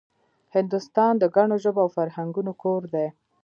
[0.55, 3.07] هندوستان د ګڼو ژبو او فرهنګونو کور دی